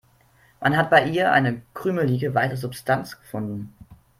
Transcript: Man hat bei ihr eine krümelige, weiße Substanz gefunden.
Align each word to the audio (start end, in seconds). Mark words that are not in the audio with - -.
Man 0.59 0.75
hat 0.77 0.89
bei 0.89 1.05
ihr 1.11 1.31
eine 1.31 1.61
krümelige, 1.75 2.33
weiße 2.33 2.57
Substanz 2.57 3.19
gefunden. 3.19 3.71